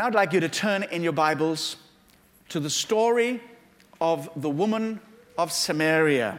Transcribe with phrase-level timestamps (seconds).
[0.00, 1.76] And I'd like you to turn in your Bibles
[2.48, 3.42] to the story
[4.00, 4.98] of the woman
[5.36, 6.38] of Samaria.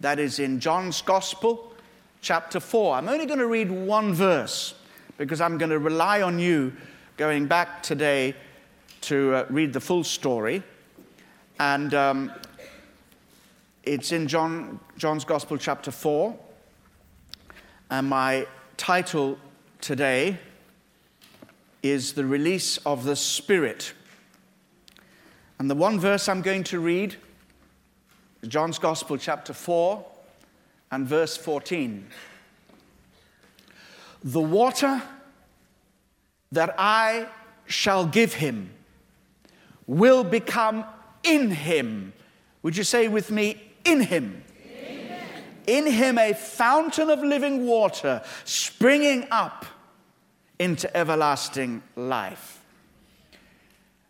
[0.00, 1.74] That is in John's Gospel,
[2.22, 2.94] chapter 4.
[2.94, 4.72] I'm only going to read one verse
[5.18, 6.72] because I'm going to rely on you
[7.18, 8.34] going back today
[9.02, 10.62] to uh, read the full story.
[11.58, 12.32] And um,
[13.82, 16.34] it's in John, John's Gospel, chapter 4.
[17.90, 18.46] And my
[18.78, 19.38] title
[19.82, 20.38] today
[21.82, 23.92] is The Release of the Spirit.
[25.58, 27.16] And the one verse I'm going to read
[28.42, 30.04] is John's Gospel, chapter 4,
[30.92, 32.06] and verse 14.
[34.24, 35.02] The water
[36.52, 37.26] that I
[37.66, 38.70] shall give him
[39.86, 40.84] will become
[41.24, 42.12] in him.
[42.62, 44.44] Would you say with me, in him?
[44.64, 45.26] Amen.
[45.66, 49.66] In him a fountain of living water springing up
[50.62, 52.62] into everlasting life.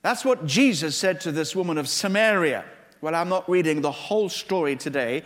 [0.03, 2.65] That's what Jesus said to this woman of Samaria.
[3.01, 5.23] Well, I'm not reading the whole story today.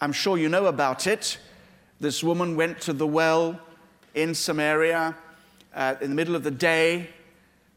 [0.00, 1.38] I'm sure you know about it.
[2.00, 3.60] This woman went to the well
[4.14, 5.16] in Samaria
[5.74, 7.08] uh, in the middle of the day,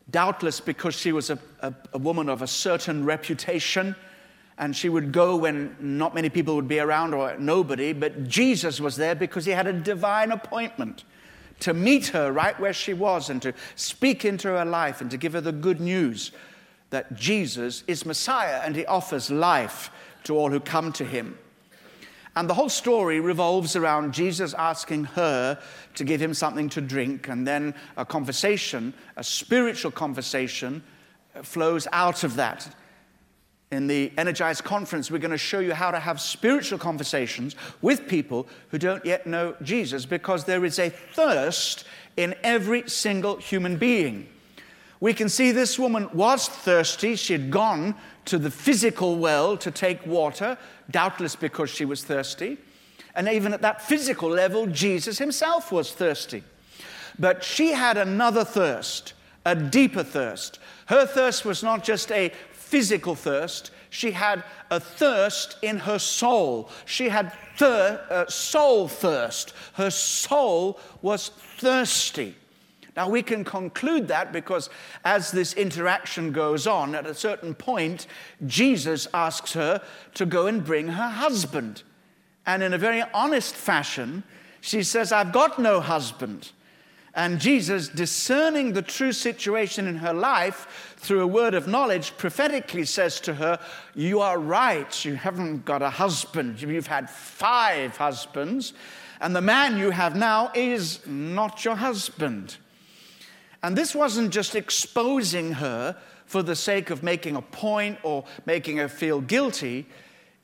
[0.09, 3.95] doubtless because she was a, a, a woman of a certain reputation
[4.57, 8.79] and she would go when not many people would be around or nobody, but Jesus
[8.79, 11.03] was there because he had a divine appointment
[11.59, 15.17] to meet her right where she was and to speak into her life and to
[15.17, 16.31] give her the good news
[16.89, 19.91] that Jesus is Messiah and he offers life
[20.25, 21.37] to all who come to him.
[22.35, 25.57] And the whole story revolves around Jesus asking her
[25.93, 30.83] to give him something to drink, and then a conversation, a spiritual conversation,
[31.43, 32.75] flows out of that.
[33.71, 38.07] In the Energized Conference, we're going to show you how to have spiritual conversations with
[38.07, 41.83] people who don't yet know Jesus because there is a thirst
[42.15, 44.27] in every single human being.
[44.99, 47.15] We can see this woman was thirsty.
[47.15, 47.95] She had gone
[48.25, 50.57] to the physical well to take water,
[50.89, 52.57] doubtless because she was thirsty.
[53.15, 56.43] And even at that physical level, Jesus himself was thirsty.
[57.17, 59.13] But she had another thirst,
[59.45, 60.59] a deeper thirst.
[60.87, 62.31] Her thirst was not just a
[62.65, 66.69] physical thirst, she had a thirst in her soul.
[66.85, 69.53] She had thir- uh, soul thirst.
[69.73, 72.35] Her soul was thirsty.
[72.95, 74.69] Now, we can conclude that because
[75.03, 78.07] as this interaction goes on, at a certain point,
[78.45, 79.81] Jesus asks her
[80.13, 81.83] to go and bring her husband.
[82.45, 84.23] And in a very honest fashion,
[84.61, 86.51] she says, I've got no husband.
[87.15, 92.83] And Jesus, discerning the true situation in her life through a word of knowledge, prophetically
[92.83, 93.57] says to her,
[93.95, 96.61] You are right, you haven't got a husband.
[96.61, 98.73] You've had five husbands,
[99.21, 102.57] and the man you have now is not your husband.
[103.63, 105.95] And this wasn't just exposing her
[106.25, 109.85] for the sake of making a point or making her feel guilty.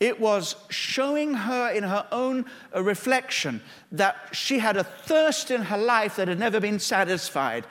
[0.01, 2.45] It was showing her in her own
[2.75, 7.67] uh, reflection that she had a thirst in her life that had never been satisfied.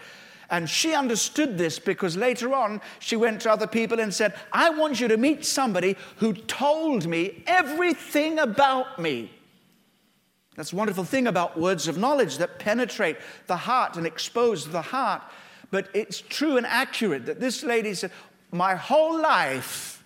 [0.49, 4.71] And she understood this because later on she went to other people and said, I
[4.71, 9.33] want you to meet somebody who told me everything about me.
[10.55, 13.17] That's a wonderful thing about words of knowledge that penetrate
[13.49, 15.23] the heart and expose the heart.
[15.73, 18.13] But it's true and accurate that this lady said,
[18.53, 20.05] My whole life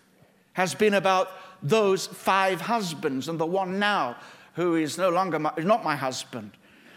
[0.54, 1.28] has been about
[1.64, 4.16] those five husbands and the one now
[4.54, 6.52] who is no longer my, not my husband.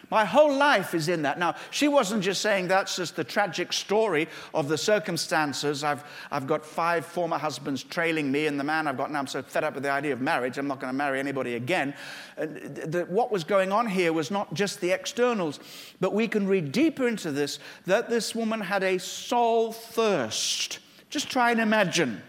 [0.10, 1.38] My whole life is in that.
[1.38, 5.84] Now, she wasn't just saying that's just the tragic story of the circumstances.
[5.84, 9.28] I've, I've got five former husbands trailing me, and the man I've got now, I'm
[9.28, 11.94] so fed up with the idea of marriage, I'm not going to marry anybody again.
[12.38, 15.60] The, what was going on here was not just the externals,
[16.00, 20.80] but we can read deeper into this that this woman had a soul thirst.
[21.10, 22.22] Just try and imagine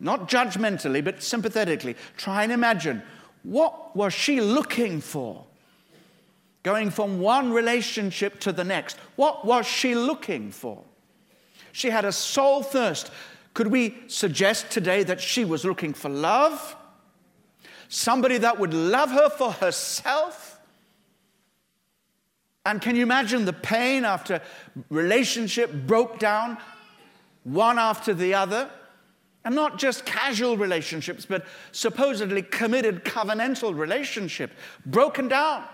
[0.00, 1.96] not judgmentally, but sympathetically.
[2.16, 3.02] Try and imagine
[3.42, 5.44] what was she looking for?
[6.62, 8.96] Going from one relationship to the next.
[9.16, 10.84] What was she looking for?
[11.72, 13.10] She had a soul thirst.
[13.54, 16.76] Could we suggest today that she was looking for love?
[17.88, 20.60] Somebody that would love her for herself?
[22.66, 24.42] And can you imagine the pain after
[24.90, 26.58] relationship broke down,
[27.44, 28.68] one after the other?
[29.44, 34.50] And not just casual relationships, but supposedly committed covenantal relationship,
[34.84, 35.64] broken down.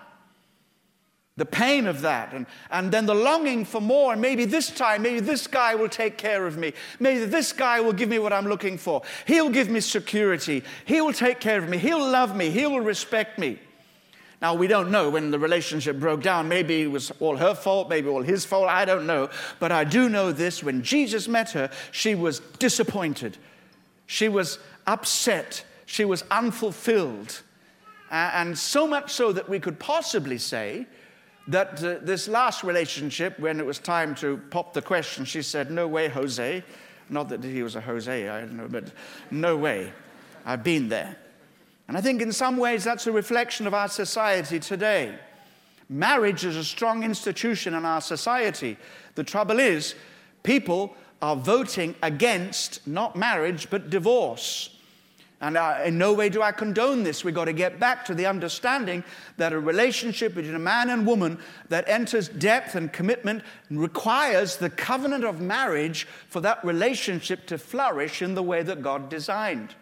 [1.36, 5.02] The pain of that, and, and then the longing for more, and maybe this time,
[5.02, 6.74] maybe this guy will take care of me.
[7.00, 9.02] Maybe this guy will give me what I'm looking for.
[9.26, 10.62] He'll give me security.
[10.84, 11.78] He will take care of me.
[11.78, 12.50] He'll love me.
[12.50, 13.58] He will respect me.
[14.40, 16.48] Now, we don't know when the relationship broke down.
[16.48, 19.30] Maybe it was all her fault, maybe all his fault, I don't know.
[19.58, 23.38] But I do know this when Jesus met her, she was disappointed.
[24.06, 25.64] She was upset.
[25.86, 27.42] She was unfulfilled.
[28.10, 30.86] And so much so that we could possibly say
[31.48, 35.70] that uh, this last relationship, when it was time to pop the question, she said,
[35.70, 36.62] No way, Jose.
[37.10, 38.92] Not that he was a Jose, I don't know, but
[39.30, 39.92] no way.
[40.46, 41.16] I've been there.
[41.86, 45.18] And I think in some ways that's a reflection of our society today.
[45.88, 48.78] Marriage is a strong institution in our society.
[49.16, 49.94] The trouble is,
[50.42, 54.70] people are voting against not marriage, but divorce.
[55.40, 57.22] And I, in no way do I condone this.
[57.22, 59.04] We've got to get back to the understanding
[59.36, 61.38] that a relationship between a man and woman
[61.68, 68.22] that enters depth and commitment requires the covenant of marriage for that relationship to flourish
[68.22, 69.74] in the way that God designed.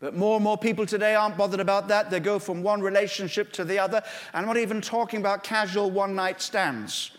[0.00, 2.10] But more and more people today aren't bothered about that.
[2.10, 4.02] They go from one relationship to the other.
[4.32, 7.10] I'm not even talking about casual one night stands.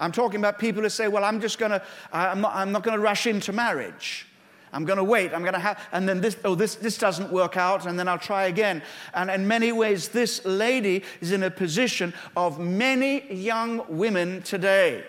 [0.00, 1.82] I'm talking about people who say, Well, I'm just going to,
[2.12, 4.26] I'm not, I'm not going to rush into marriage.
[4.72, 5.32] I'm going to wait.
[5.34, 8.08] I'm going to have, and then this, oh, this, this doesn't work out, and then
[8.08, 8.82] I'll try again.
[9.14, 15.04] And in many ways, this lady is in a position of many young women today.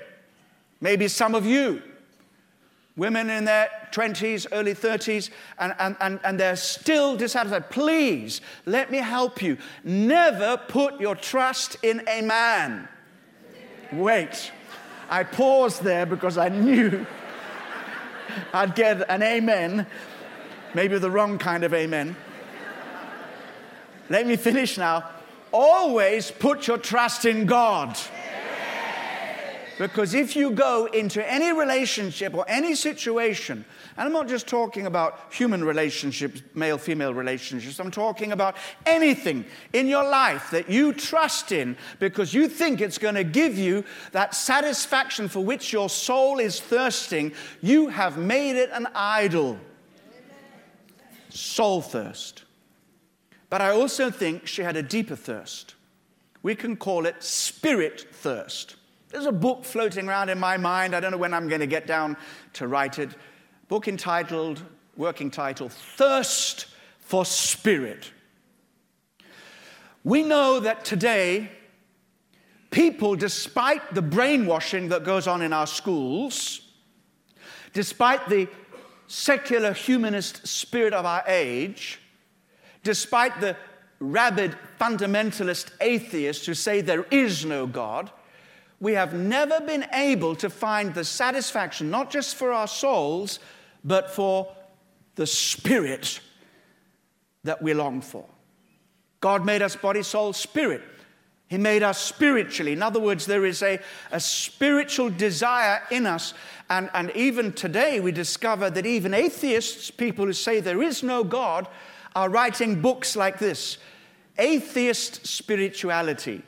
[0.80, 1.82] Maybe some of you,
[2.98, 5.30] women in their 20s, early 30s,
[5.60, 7.70] and, and, and, and they're still dissatisfied.
[7.70, 9.58] Please, let me help you.
[9.84, 12.88] Never put your trust in a man.
[13.92, 14.52] Wait.
[15.12, 17.06] I paused there because I knew
[18.54, 19.86] I'd get an amen,
[20.74, 22.16] maybe the wrong kind of amen.
[24.10, 25.10] Let me finish now.
[25.52, 27.98] Always put your trust in God.
[29.78, 33.66] Because if you go into any relationship or any situation,
[33.98, 39.46] and I'm not just talking about human relationships, male female relationships, I'm talking about anything
[39.74, 43.84] in your life that you trust in because you think it's going to give you
[44.12, 49.58] that satisfaction for which your soul is thirsting, you have made it an idol.
[51.30, 52.44] Soul thirst.
[53.50, 55.76] But I also think she had a deeper thirst.
[56.44, 58.76] We can call it spirit thirst.
[59.12, 60.96] There's a book floating around in my mind.
[60.96, 62.16] I don't know when I'm going to get down
[62.54, 63.10] to write it.
[63.68, 64.64] Book entitled,
[64.96, 66.68] working title, Thirst
[67.00, 68.12] for Spirit.
[70.04, 71.52] We know that today,
[72.70, 76.62] people, despite the brainwashing that goes on in our schools,
[77.74, 78.48] despite the
[79.08, 82.00] secular humanist spirit of our age,
[82.84, 83.58] despite the
[84.00, 88.10] rabid fundamentalist atheists who say there is no God,
[88.82, 93.40] we have never been able to find the satisfaction, not just for our souls,
[93.86, 94.52] but for
[95.16, 96.20] the spirit
[97.44, 98.26] that we long for.
[99.20, 100.82] God made us body, soul, spirit.
[101.48, 102.74] He made us spiritually.
[102.74, 103.80] In other words, there is a,
[104.12, 106.34] a spiritual desire in us.
[106.68, 111.24] And, and even today, we discover that even atheists, people who say there is no
[111.24, 111.68] God,
[112.16, 113.78] are writing books like this
[114.40, 116.42] Atheist Spirituality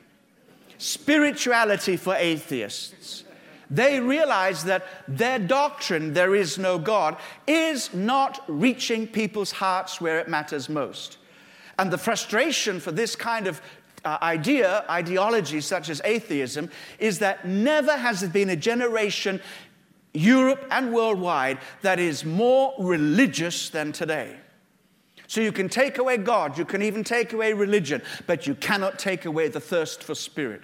[0.78, 3.24] spirituality for atheists.
[3.70, 7.16] They realize that their doctrine, there is no God,
[7.46, 11.18] is not reaching people's hearts where it matters most.
[11.78, 13.60] And the frustration for this kind of
[14.04, 19.40] uh, idea, ideology such as atheism, is that never has there been a generation,
[20.12, 24.36] Europe and worldwide, that is more religious than today.
[25.26, 28.98] So you can take away God, you can even take away religion, but you cannot
[28.98, 30.62] take away the thirst for spirit.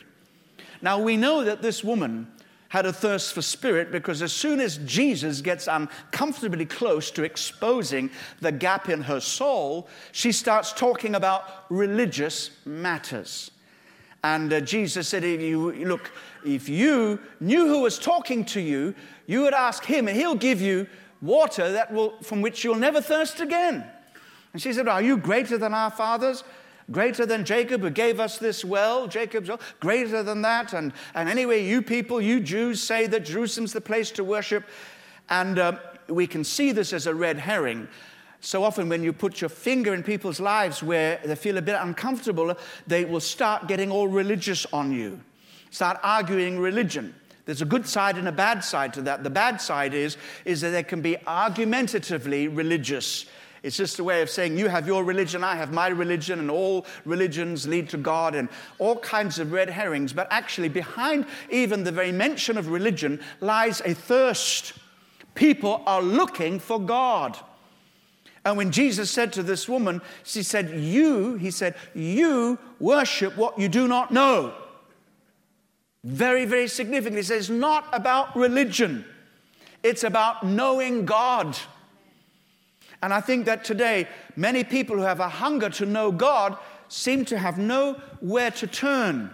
[0.83, 2.31] Now we know that this woman
[2.69, 8.11] had a thirst for spirit because as soon as Jesus gets uncomfortably close to exposing
[8.41, 13.51] the gap in her soul, she starts talking about religious matters.
[14.23, 16.13] And uh, Jesus said, if you, Look,
[16.45, 18.95] if you knew who was talking to you,
[19.27, 20.87] you would ask him, and he'll give you
[21.21, 23.85] water that will, from which you'll never thirst again.
[24.53, 26.45] And she said, Are you greater than our fathers?
[26.91, 30.73] Greater than Jacob who gave us this well, Jacob's well, greater than that.
[30.73, 34.65] And, and anyway, you people, you Jews, say that Jerusalem's the place to worship.
[35.29, 35.79] And uh,
[36.09, 37.87] we can see this as a red herring.
[38.41, 41.77] So often, when you put your finger in people's lives where they feel a bit
[41.79, 45.21] uncomfortable, they will start getting all religious on you,
[45.71, 47.15] start arguing religion.
[47.45, 49.25] There's a good side and a bad side to that.
[49.25, 53.27] The bad side is, is that they can be argumentatively religious.
[53.63, 56.51] It's just a way of saying you have your religion, I have my religion, and
[56.51, 58.49] all religions lead to God, and
[58.79, 60.13] all kinds of red herrings.
[60.13, 64.73] But actually, behind even the very mention of religion lies a thirst.
[65.35, 67.39] People are looking for God.
[68.45, 73.59] And when Jesus said to this woman, she said, You, he said, you worship what
[73.59, 74.55] you do not know.
[76.05, 79.05] Very, very significantly, he says, not about religion,
[79.83, 81.57] it's about knowing God.
[83.03, 86.57] And I think that today, many people who have a hunger to know God
[86.89, 89.31] seem to have nowhere to turn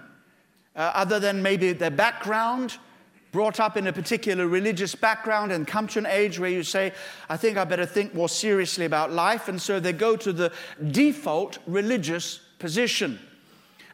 [0.77, 2.77] uh, other than maybe their background,
[3.33, 6.93] brought up in a particular religious background, and come to an age where you say,
[7.29, 9.49] I think I better think more seriously about life.
[9.49, 10.53] And so they go to the
[10.91, 13.19] default religious position.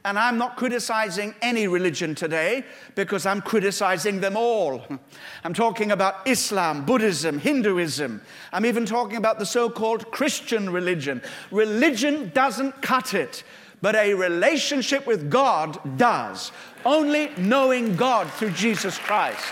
[0.05, 2.65] And I'm not criticizing any religion today
[2.97, 4.85] because I'm criticizing them all.
[5.45, 8.21] I'm talking about Islam, Buddhism, Hinduism.
[8.53, 11.23] I'm even talking about the so called Christian religion.
[11.53, 13.45] Religion doesn't cut it,
[13.81, 16.51] but a relationship with God does.
[16.85, 19.45] Only knowing God through Jesus Christ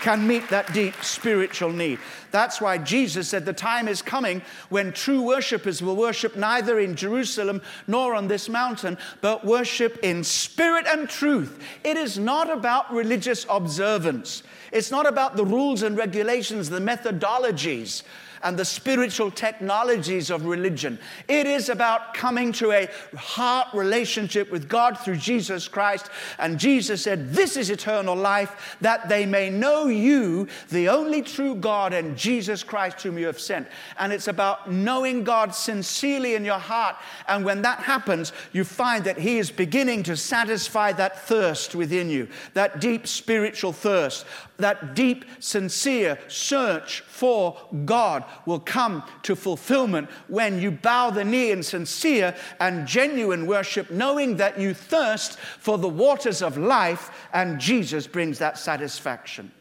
[0.00, 1.98] can meet that deep spiritual need.
[2.30, 6.94] That's why Jesus said the time is coming when true worshippers will worship neither in
[6.94, 11.62] Jerusalem nor on this mountain, but worship in spirit and truth.
[11.84, 18.02] It is not about religious observance, it's not about the rules and regulations, the methodologies
[18.42, 20.98] and the spiritual technologies of religion.
[21.28, 26.10] It is about coming to a heart relationship with God through Jesus Christ.
[26.38, 31.54] And Jesus said, This is eternal life, that they may know you, the only true
[31.54, 33.68] God, and Jesus Christ, whom you have sent.
[33.98, 36.96] And it's about knowing God sincerely in your heart.
[37.28, 42.08] And when that happens, you find that He is beginning to satisfy that thirst within
[42.08, 44.24] you, that deep spiritual thirst,
[44.56, 51.50] that deep, sincere search for God will come to fulfillment when you bow the knee
[51.50, 57.60] in sincere and genuine worship, knowing that you thirst for the waters of life, and
[57.60, 59.52] Jesus brings that satisfaction.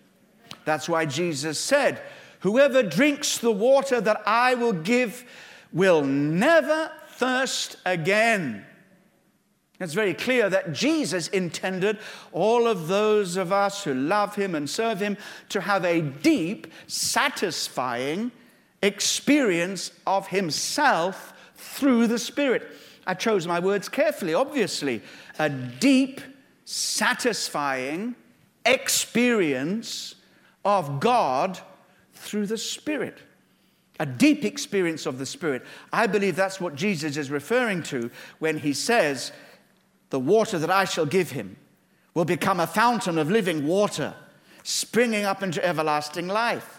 [0.65, 2.01] That's why Jesus said,
[2.41, 5.25] Whoever drinks the water that I will give
[5.73, 8.65] will never thirst again.
[9.79, 11.99] It's very clear that Jesus intended
[12.33, 15.17] all of those of us who love him and serve him
[15.49, 18.31] to have a deep, satisfying
[18.81, 22.63] experience of himself through the Spirit.
[23.05, 25.01] I chose my words carefully, obviously.
[25.38, 26.21] A deep,
[26.65, 28.15] satisfying
[28.65, 30.15] experience
[30.63, 31.59] of God
[32.13, 33.17] through the Spirit.
[34.00, 35.65] A deep experience of the Spirit.
[35.91, 39.31] I believe that's what Jesus is referring to when he says,
[40.09, 41.57] the water that I shall give him
[42.13, 44.15] will become a fountain of living water,
[44.63, 46.78] springing up into everlasting life.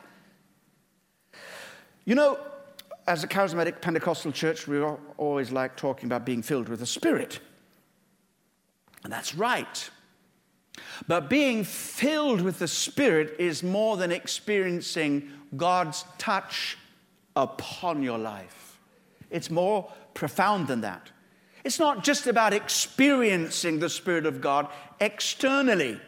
[2.04, 2.38] You know,
[3.06, 4.80] as a charismatic Pentecostal church, we
[5.16, 7.40] always like talking about being filled with the Spirit.
[9.04, 9.90] And that's right.
[11.08, 16.78] But being filled with the Spirit is more than experiencing God's touch
[17.36, 18.78] upon your life,
[19.30, 21.10] it's more profound than that.
[21.64, 26.00] It's not just about experiencing the Spirit of God externally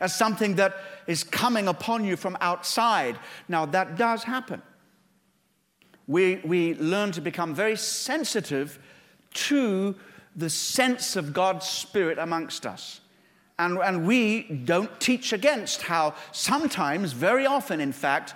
[0.00, 3.18] as something that is coming upon you from outside.
[3.48, 4.60] Now, that does happen.
[6.08, 8.78] We, we learn to become very sensitive
[9.34, 9.94] to
[10.34, 13.00] the sense of God's Spirit amongst us.
[13.58, 18.34] And, and we don't teach against how sometimes, very often, in fact,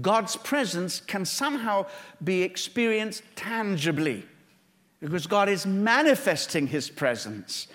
[0.00, 1.86] God's presence can somehow
[2.24, 4.24] be experienced tangibly
[5.00, 7.66] because God is manifesting His presence.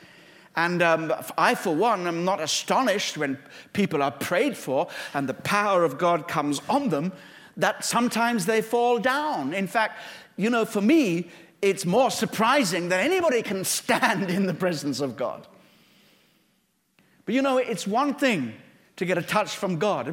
[0.56, 3.38] And um, I, for one, am not astonished when
[3.74, 7.12] people are prayed for and the power of God comes on them
[7.58, 9.54] that sometimes they fall down.
[9.54, 10.00] In fact,
[10.38, 11.28] you know, for me,
[11.62, 15.48] it's more surprising that anybody can stand in the presence of God.
[17.26, 18.54] But you know, it's one thing
[18.96, 20.08] to get a touch from God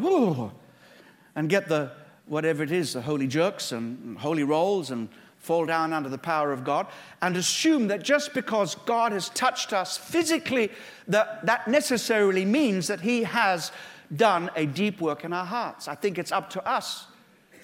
[1.36, 1.92] and get the
[2.26, 5.08] whatever it is, the holy jerks and holy rolls and
[5.38, 6.86] fall down under the power of God
[7.20, 10.70] and assume that just because God has touched us physically,
[11.06, 13.70] that, that necessarily means that He has
[14.14, 15.86] done a deep work in our hearts.
[15.86, 17.06] I think it's up to us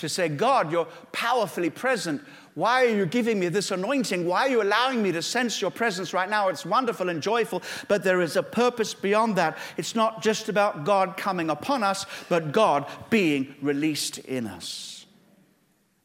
[0.00, 2.22] to say, God, you're powerfully present.
[2.54, 4.26] Why are you giving me this anointing?
[4.26, 6.48] Why are you allowing me to sense your presence right now?
[6.48, 9.56] It's wonderful and joyful, but there is a purpose beyond that.
[9.76, 15.06] It's not just about God coming upon us, but God being released in us.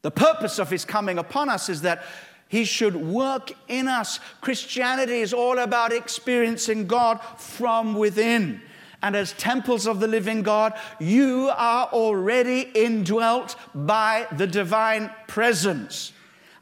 [0.02, 2.04] The purpose of his coming upon us is that
[2.48, 4.20] he should work in us.
[4.40, 8.62] Christianity is all about experiencing God from within.
[9.06, 16.12] And as temples of the living God, you are already indwelt by the divine presence.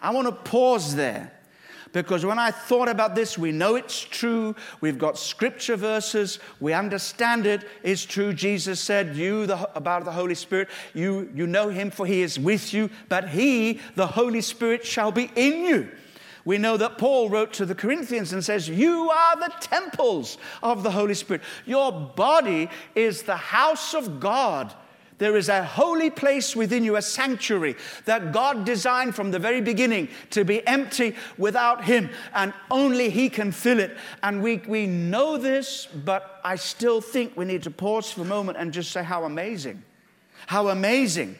[0.02, 1.32] I want to pause there
[1.94, 4.54] Because when I thought about this, we know it's true.
[4.82, 6.38] We've got scripture verses.
[6.60, 7.62] We understand it.
[7.62, 8.34] it is true.
[8.34, 12.38] Jesus said, You the, about the Holy Spirit, you, you know him, for he is
[12.38, 15.88] with you, but he, the Holy Spirit, shall be in you.
[16.44, 20.82] We know that Paul wrote to the Corinthians and says, You are the temples of
[20.82, 21.42] the Holy Spirit.
[21.64, 24.74] Your body is the house of God.
[25.18, 29.60] There is a holy place within you, a sanctuary that God designed from the very
[29.60, 33.96] beginning to be empty without Him, and only He can fill it.
[34.22, 38.26] And we, we know this, but I still think we need to pause for a
[38.26, 39.82] moment and just say how amazing,
[40.46, 41.36] how amazing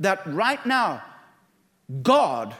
[0.00, 1.02] that right now,
[2.02, 2.54] God,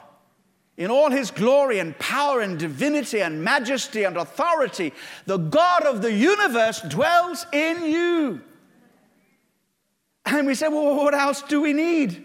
[0.80, 4.94] in all His glory and power and divinity and majesty and authority,
[5.26, 8.40] the God of the universe dwells in you.
[10.24, 12.24] And we say, well, what else do we need?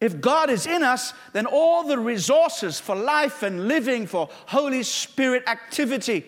[0.00, 4.82] If God is in us, then all the resources for life and living, for Holy
[4.82, 6.26] Spirit activity,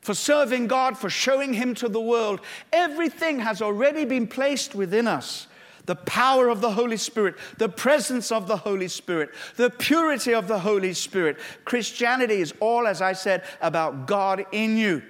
[0.00, 2.40] for serving God, for showing Him to the world,
[2.72, 5.48] everything has already been placed within us.
[5.88, 10.46] The power of the Holy Spirit, the presence of the Holy Spirit, the purity of
[10.46, 11.38] the Holy Spirit.
[11.64, 15.02] Christianity is all, as I said, about God in you.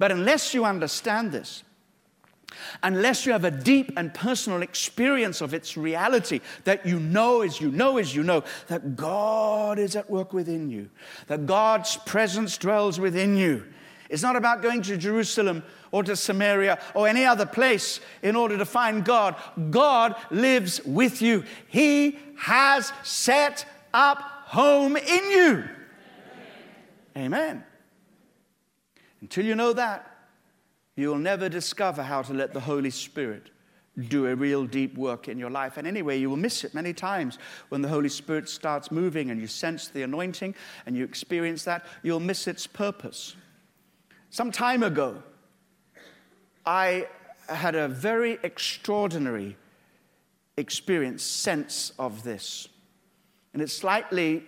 [0.00, 1.62] But unless you understand this,
[2.82, 7.60] unless you have a deep and personal experience of its reality that you know as
[7.60, 10.90] you know as you know that God is at work within you,
[11.28, 13.64] that God's presence dwells within you.
[14.08, 18.56] It's not about going to Jerusalem or to Samaria or any other place in order
[18.58, 19.36] to find God.
[19.70, 21.44] God lives with you.
[21.68, 25.64] He has set up home in you.
[27.16, 27.64] Amen.
[29.20, 30.06] Until you know that,
[30.96, 33.50] you'll never discover how to let the Holy Spirit
[34.08, 35.76] do a real deep work in your life.
[35.76, 39.40] And anyway, you will miss it many times when the Holy Spirit starts moving and
[39.40, 40.54] you sense the anointing
[40.86, 43.34] and you experience that, you'll miss its purpose.
[44.30, 45.22] Some time ago,
[46.70, 47.08] I
[47.48, 49.56] had a very extraordinary
[50.56, 52.68] experience, sense of this.
[53.52, 54.44] And it's slightly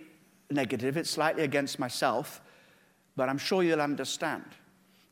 [0.49, 2.39] negative, it's slightly against myself,
[3.17, 4.45] but I'm sure you'll understand.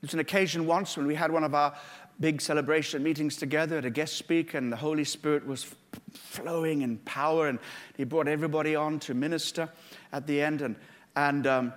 [0.01, 1.75] It's an occasion once when we had one of our
[2.21, 5.75] big celebration meetings together at a guest speaker, and the Holy Spirit was
[6.13, 7.59] flowing in power, and
[7.97, 9.67] He brought everybody on to minister
[10.13, 10.61] at the end.
[10.61, 10.77] And,
[11.17, 11.73] and um,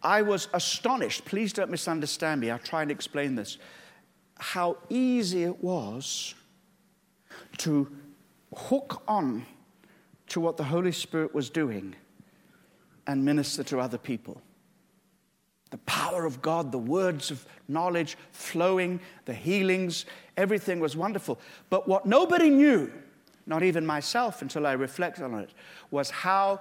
[0.00, 1.24] I was astonished.
[1.24, 2.52] Please don't misunderstand me.
[2.52, 3.58] I'll try and explain this.
[4.40, 6.34] How easy it was
[7.58, 7.90] to
[8.54, 9.46] hook on
[10.28, 11.94] to what the Holy Spirit was doing
[13.06, 14.40] and minister to other people
[15.70, 20.04] the power of God, the words of knowledge flowing, the healings,
[20.36, 21.38] everything was wonderful.
[21.70, 22.92] But what nobody knew,
[23.46, 25.50] not even myself until I reflected on it,
[25.90, 26.60] was how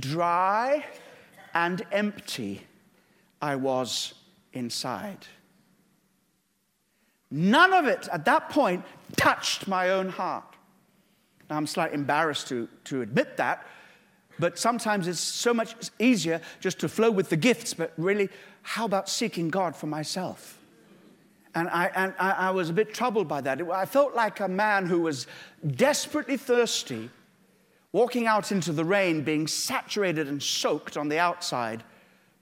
[0.00, 0.84] dry
[1.54, 2.66] and empty
[3.40, 4.14] I was
[4.52, 5.26] inside.
[7.32, 8.84] None of it at that point
[9.16, 10.44] touched my own heart.
[11.50, 13.66] Now, I'm slightly embarrassed to, to admit that
[14.38, 18.28] but sometimes it's so much easier just to flow with the gifts, but really,
[18.62, 20.58] how about seeking God for myself?
[21.54, 23.60] And I, and I, was a bit troubled by that.
[23.70, 25.26] I felt like a man who was
[25.76, 27.10] desperately thirsty,
[27.92, 31.84] walking out into the rain, being saturated and soaked on the outside,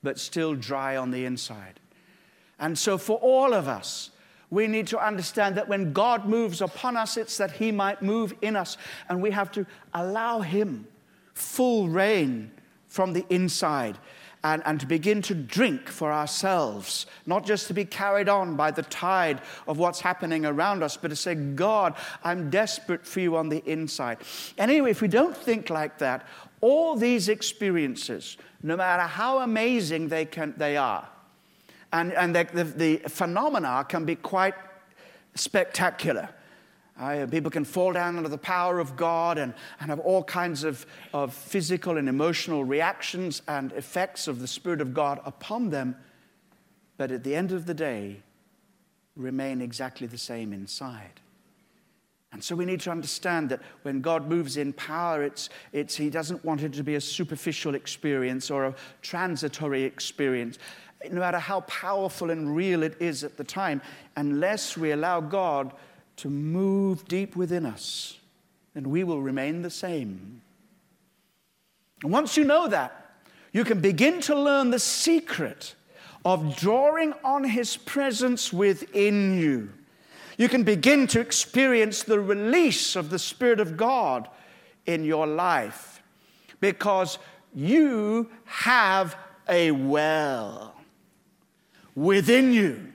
[0.02, 1.80] but still dry on the inside.
[2.58, 4.10] And so, for all of us,
[4.50, 8.34] we need to understand that when God moves upon us, it's that He might move
[8.42, 8.76] in us,
[9.08, 10.86] and we have to allow Him
[11.34, 12.50] full reign
[12.88, 13.96] from the inside
[14.42, 18.70] and, and to begin to drink for ourselves, not just to be carried on by
[18.70, 23.36] the tide of what's happening around us, but to say, God, I'm desperate for you
[23.36, 24.18] on the inside.
[24.56, 26.26] Anyway, if we don't think like that,
[26.60, 31.06] all these experiences, no matter how amazing they, can, they are,
[31.92, 34.54] and, and the, the, the phenomena can be quite
[35.34, 36.28] spectacular.
[36.98, 40.64] Uh, people can fall down under the power of God and, and have all kinds
[40.64, 45.96] of, of physical and emotional reactions and effects of the Spirit of God upon them,
[46.98, 48.22] but at the end of the day,
[49.16, 51.20] remain exactly the same inside.
[52.32, 56.10] And so we need to understand that when God moves in power, it's, it's, He
[56.10, 60.58] doesn't want it to be a superficial experience or a transitory experience.
[61.08, 63.80] No matter how powerful and real it is at the time,
[64.16, 65.72] unless we allow God
[66.16, 68.18] to move deep within us,
[68.74, 70.42] then we will remain the same.
[72.02, 73.12] And once you know that,
[73.52, 75.74] you can begin to learn the secret
[76.24, 79.70] of drawing on His presence within you.
[80.36, 84.28] You can begin to experience the release of the Spirit of God
[84.86, 86.02] in your life
[86.60, 87.18] because
[87.54, 89.16] you have
[89.48, 90.74] a well
[91.94, 92.90] within you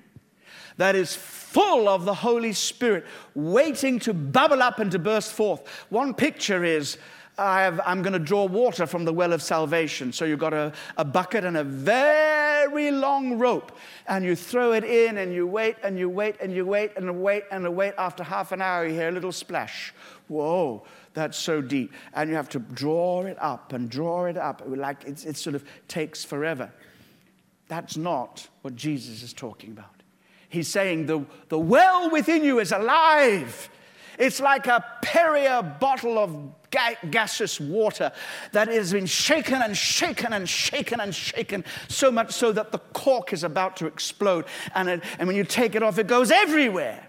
[0.77, 5.65] that is full of the Holy Spirit, waiting to bubble up and to burst forth.
[5.89, 6.97] One picture is
[7.38, 10.13] I am going to draw water from the well of salvation.
[10.13, 13.77] So you've got a, a bucket and a very long rope,
[14.08, 17.21] and you throw it in, and you wait, and you wait, and you wait, and
[17.21, 17.93] wait, and wait.
[17.97, 19.93] After half an hour, you hear a little splash.
[20.27, 21.93] Whoa, that's so deep.
[22.13, 24.62] And you have to draw it up and draw it up.
[24.65, 26.71] Like it sort of takes forever.
[27.67, 30.04] That's not what Jesus is talking about.
[30.49, 33.69] He's saying the, the well within you is alive.
[34.17, 38.12] It's like a Perrier bottle of ga- gaseous water
[38.54, 42.80] that has been shaken and shaken and shaken and shaken, so much so that the
[42.93, 44.45] cork is about to explode.
[44.73, 47.06] And, it, and when you take it off, it goes everywhere.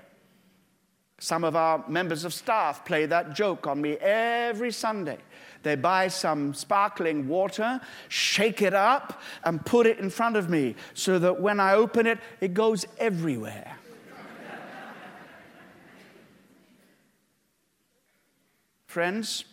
[1.19, 5.19] Some of our members of staff play that joke on me every Sunday.
[5.66, 10.76] They buy some sparkling water, shake it up, and put it in front of me
[10.94, 13.76] so that when I open it, it goes everywhere.
[18.87, 19.44] Friends,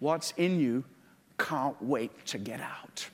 [0.00, 0.84] what's in you
[1.38, 3.08] can't wait to get out.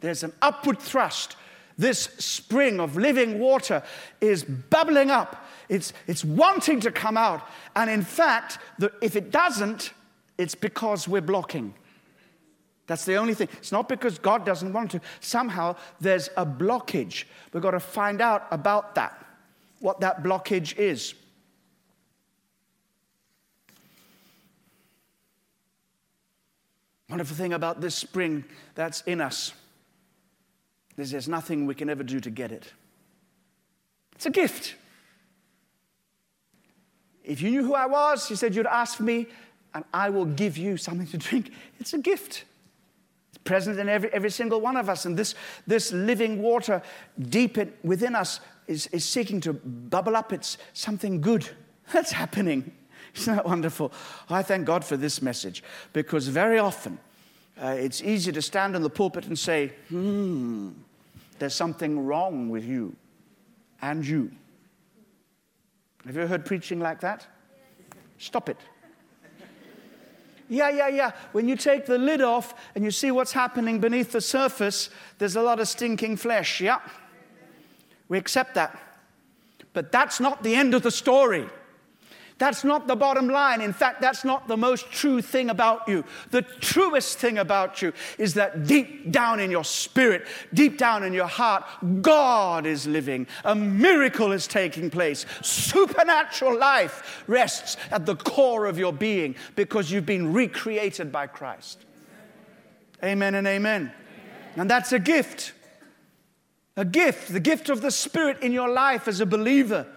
[0.00, 1.36] There's an upward thrust.
[1.78, 3.82] This spring of living water
[4.20, 5.46] is bubbling up.
[5.70, 7.40] It's, it's wanting to come out.
[7.74, 9.94] And in fact, the, if it doesn't,
[10.38, 11.74] it's because we're blocking.
[12.86, 13.48] That's the only thing.
[13.58, 15.00] It's not because God doesn't want to.
[15.20, 17.24] Somehow there's a blockage.
[17.52, 19.26] We've got to find out about that,
[19.80, 21.14] what that blockage is.
[27.10, 29.52] Wonderful thing about this spring that's in us
[30.96, 32.72] is there's nothing we can ever do to get it.
[34.14, 34.74] It's a gift.
[37.22, 39.26] If you knew who I was, you said you'd ask me,
[39.74, 41.52] and I will give you something to drink.
[41.78, 42.44] It's a gift.
[43.30, 45.04] It's present in every, every single one of us.
[45.04, 45.34] And this,
[45.66, 46.82] this living water
[47.18, 50.32] deep in, within us is, is seeking to bubble up.
[50.32, 51.48] It's something good
[51.92, 52.72] that's happening.
[53.14, 53.92] Isn't that wonderful?
[54.28, 56.98] I thank God for this message because very often
[57.60, 60.70] uh, it's easy to stand in the pulpit and say, hmm,
[61.38, 62.94] there's something wrong with you
[63.82, 64.30] and you.
[66.06, 67.26] Have you heard preaching like that?
[68.18, 68.56] Stop it.
[70.48, 71.10] Yeah, yeah, yeah.
[71.32, 75.36] When you take the lid off and you see what's happening beneath the surface, there's
[75.36, 76.60] a lot of stinking flesh.
[76.60, 76.80] Yeah.
[78.08, 78.78] We accept that.
[79.74, 81.46] But that's not the end of the story.
[82.38, 83.60] That's not the bottom line.
[83.60, 86.04] In fact, that's not the most true thing about you.
[86.30, 91.12] The truest thing about you is that deep down in your spirit, deep down in
[91.12, 91.64] your heart,
[92.00, 93.26] God is living.
[93.44, 95.26] A miracle is taking place.
[95.42, 101.84] Supernatural life rests at the core of your being because you've been recreated by Christ.
[103.02, 103.92] Amen and amen.
[104.54, 105.54] And that's a gift.
[106.76, 109.88] A gift, the gift of the Spirit in your life as a believer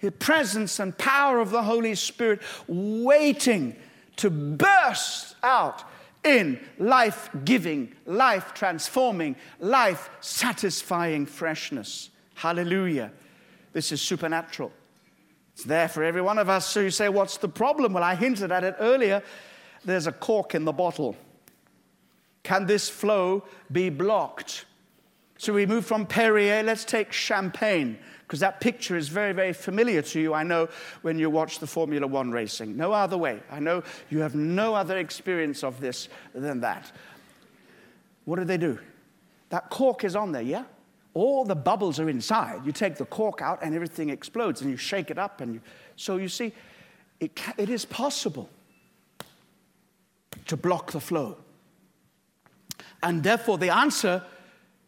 [0.00, 3.76] the presence and power of the Holy Spirit waiting
[4.16, 5.84] to burst out
[6.24, 12.10] in life giving, life transforming, life satisfying freshness.
[12.34, 13.12] Hallelujah.
[13.72, 14.72] This is supernatural.
[15.54, 16.66] It's there for every one of us.
[16.66, 17.92] So you say, What's the problem?
[17.92, 19.22] Well, I hinted at it earlier.
[19.84, 21.16] There's a cork in the bottle.
[22.42, 24.66] Can this flow be blocked?
[25.38, 27.98] So we move from Perrier, let's take champagne
[28.30, 30.68] because that picture is very, very familiar to you, I know,
[31.02, 32.76] when you watch the Formula One racing.
[32.76, 33.40] No other way.
[33.50, 36.92] I know you have no other experience of this than that.
[38.26, 38.78] What do they do?
[39.48, 40.62] That cork is on there, yeah?
[41.12, 42.64] All the bubbles are inside.
[42.64, 45.40] You take the cork out and everything explodes and you shake it up.
[45.40, 45.60] And you,
[45.96, 46.52] so you see,
[47.18, 48.48] it, it is possible
[50.46, 51.36] to block the flow.
[53.02, 54.22] And therefore, the answer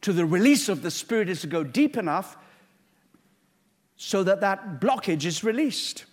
[0.03, 2.37] to the release of the Spirit is to go deep enough
[3.97, 6.05] so that that blockage is released.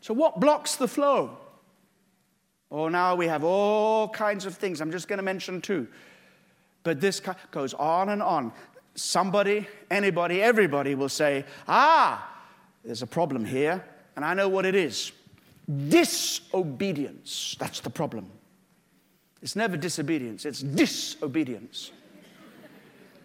[0.00, 1.38] So, what blocks the flow?
[2.70, 4.80] Oh, now we have all kinds of things.
[4.80, 5.86] I'm just going to mention two.
[6.82, 8.52] But this goes on and on.
[8.94, 12.28] Somebody, anybody, everybody will say, ah,
[12.84, 13.84] there's a problem here,
[14.16, 15.12] and I know what it is.
[15.88, 17.56] Disobedience.
[17.58, 18.30] That's the problem.
[19.40, 21.92] It's never disobedience, it's disobedience.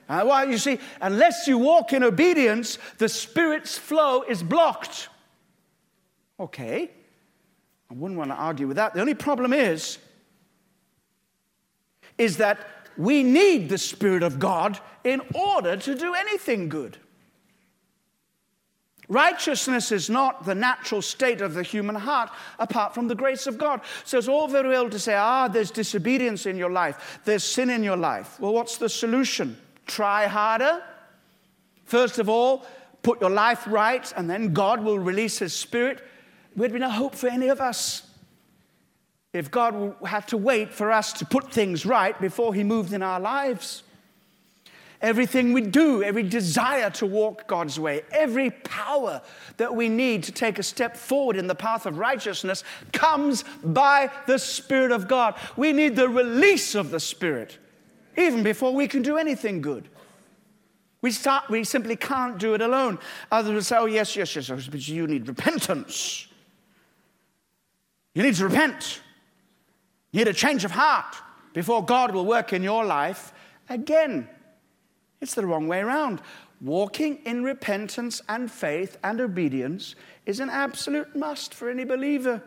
[0.09, 5.09] Uh, well, you see, unless you walk in obedience, the Spirit's flow is blocked.
[6.39, 6.89] Okay,
[7.89, 8.93] I wouldn't want to argue with that.
[8.93, 9.97] The only problem is,
[12.17, 12.59] is that
[12.97, 16.97] we need the Spirit of God in order to do anything good.
[19.09, 23.57] Righteousness is not the natural state of the human heart apart from the grace of
[23.57, 23.81] God.
[24.03, 27.69] So it's all very well to say, ah, there's disobedience in your life, there's sin
[27.69, 28.37] in your life.
[28.39, 29.57] Well, what's the solution?
[29.88, 30.84] Try harder.
[31.86, 32.65] First of all,
[33.02, 36.04] put your life right, and then God will release His Spirit.
[36.56, 38.04] There'd be no hope for any of us
[39.34, 43.02] if God had to wait for us to put things right before He moved in
[43.02, 43.84] our lives.
[45.00, 49.21] Everything we do, every desire to walk God's way, every power
[49.58, 54.10] that we need to take a step forward in the path of righteousness comes by
[54.26, 55.36] the Spirit of God.
[55.56, 57.60] We need the release of the Spirit
[58.17, 59.88] even before we can do anything good.
[61.01, 62.97] We, start, we simply can't do it alone.
[63.32, 66.27] Others will say, oh, yes, yes, yes, but you need repentance.
[68.15, 69.01] You need to repent.
[70.12, 71.15] You need a change of heart
[71.53, 73.32] before God will work in your life
[73.69, 74.27] again.
[75.21, 76.21] It's the wrong way around.
[76.60, 79.93] Walking in repentance and faith and obedience
[80.25, 82.41] is an absolute must for any believer.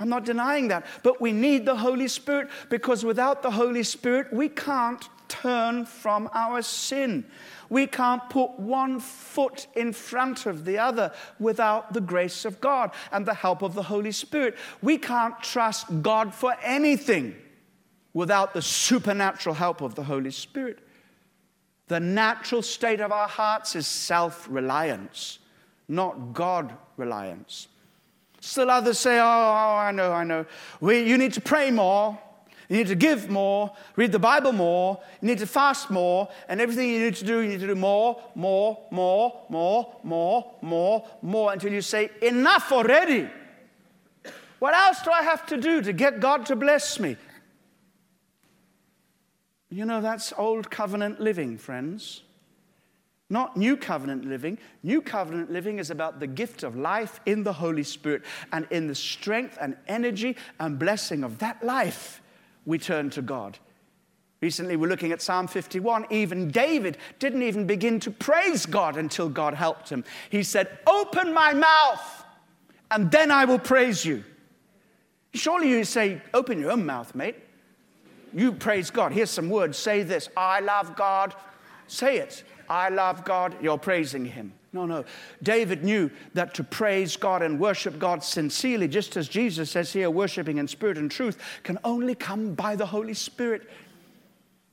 [0.00, 0.86] I'm not denying that.
[1.02, 6.28] But we need the Holy Spirit because without the Holy Spirit, we can't turn from
[6.34, 7.24] our sin.
[7.68, 12.90] We can't put one foot in front of the other without the grace of God
[13.10, 14.56] and the help of the Holy Spirit.
[14.82, 17.36] We can't trust God for anything
[18.12, 20.78] without the supernatural help of the Holy Spirit.
[21.88, 25.38] The natural state of our hearts is self reliance,
[25.88, 27.68] not God reliance.
[28.44, 30.44] Still others say, oh, oh, I know, I know.
[30.78, 32.18] We, you need to pray more.
[32.68, 36.62] You need to give more, read the Bible more, you need to fast more, and
[36.62, 41.06] everything you need to do, you need to do more, more, more, more, more, more,
[41.20, 43.28] more, until you say, Enough already.
[44.60, 47.16] What else do I have to do to get God to bless me?
[49.68, 52.22] You know, that's old covenant living, friends.
[53.30, 54.58] Not new covenant living.
[54.82, 58.22] New covenant living is about the gift of life in the Holy Spirit.
[58.52, 62.22] And in the strength and energy and blessing of that life,
[62.66, 63.58] we turn to God.
[64.40, 66.06] Recently, we're looking at Psalm 51.
[66.10, 70.04] Even David didn't even begin to praise God until God helped him.
[70.28, 72.24] He said, Open my mouth,
[72.90, 74.22] and then I will praise you.
[75.32, 77.36] Surely you say, Open your own mouth, mate
[78.34, 79.12] you praise God.
[79.12, 79.78] Here's some words.
[79.78, 81.34] Say this I love God.
[81.86, 82.44] Say it.
[82.68, 83.56] I love God.
[83.62, 84.52] You're praising Him.
[84.72, 85.04] No, no.
[85.42, 90.10] David knew that to praise God and worship God sincerely, just as Jesus says here,
[90.10, 93.70] worshiping in spirit and truth, can only come by the Holy Spirit.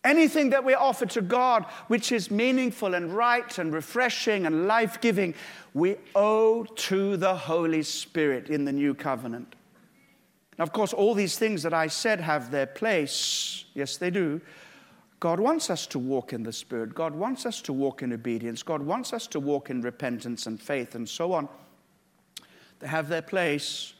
[0.04, 5.00] Anything that we offer to God, which is meaningful and right and refreshing and life
[5.00, 5.36] giving,
[5.76, 9.56] we owe to the Holy Spirit in the new covenant.
[10.58, 13.66] Now, of course, all these things that I said have their place.
[13.76, 14.42] Yes, they do.
[15.22, 16.94] God wants us to walk in the Spirit.
[16.94, 18.62] God wants us to walk in obedience.
[18.62, 21.48] God wants us to walk in repentance and faith and so on.
[22.80, 23.94] They have their place,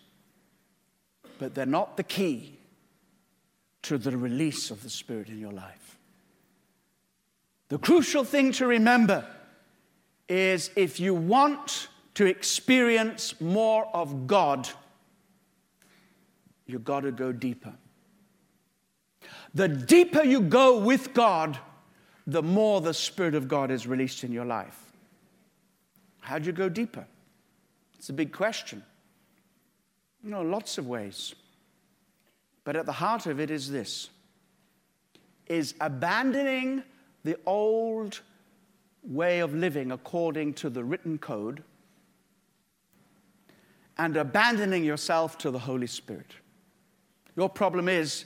[1.40, 2.58] but they're not the key
[3.84, 5.98] to the release of the Spirit in your life.
[7.70, 9.26] The crucial thing to remember
[10.28, 14.68] is if you want to experience more of God,
[16.72, 17.74] You've got to go deeper.
[19.54, 21.58] The deeper you go with God,
[22.26, 24.92] the more the Spirit of God is released in your life.
[26.22, 27.06] How do you go deeper?
[27.98, 28.84] It's a big question.
[30.24, 31.36] You know, lots of ways.
[32.64, 34.10] But at the heart of it is this
[35.48, 36.82] is abandoning
[37.26, 38.22] the old
[39.04, 41.62] way of living according to the written code
[43.98, 46.32] and abandoning yourself to the Holy Spirit.
[47.36, 48.26] Your problem is,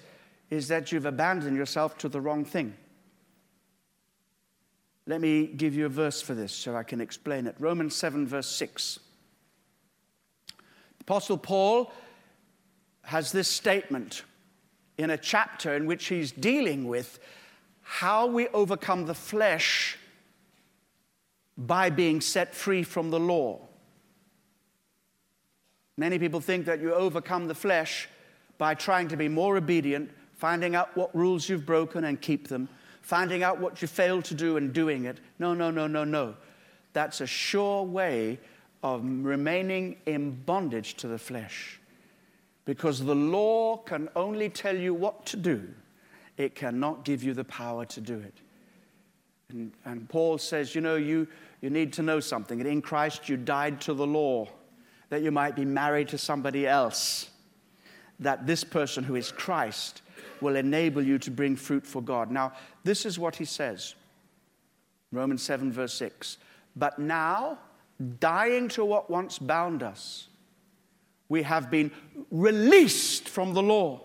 [0.49, 2.75] is that you've abandoned yourself to the wrong thing.
[5.07, 7.55] Let me give you a verse for this so I can explain it.
[7.59, 8.99] Romans 7, verse 6.
[10.47, 10.63] The
[11.01, 11.91] Apostle Paul
[13.03, 14.23] has this statement
[14.97, 17.19] in a chapter in which he's dealing with
[17.81, 19.97] how we overcome the flesh
[21.57, 23.59] by being set free from the law.
[25.97, 28.09] Many people think that you overcome the flesh
[28.57, 32.67] by trying to be more obedient, finding out what rules you've broken and keep them,
[33.01, 35.19] finding out what you failed to do and doing it.
[35.39, 36.35] No, no, no, no, no.
[36.93, 38.39] That's a sure way
[38.83, 41.79] of remaining in bondage to the flesh.
[42.65, 45.67] Because the law can only tell you what to do,
[46.37, 48.33] it cannot give you the power to do it.
[49.49, 51.27] And, and Paul says, you know, you,
[51.61, 52.59] you need to know something.
[52.59, 54.47] in Christ, you died to the law
[55.09, 57.29] that you might be married to somebody else
[58.19, 60.01] that this person who is Christ
[60.41, 62.31] will enable you to bring fruit for God.
[62.31, 63.95] Now, this is what he says
[65.11, 66.37] Romans 7, verse 6.
[66.75, 67.59] But now
[68.19, 70.27] dying to what once bound us,
[71.29, 71.91] we have been
[72.31, 74.01] released from the law.